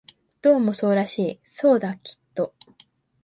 [0.41, 2.55] どうもそうらしい、そうだ、きっと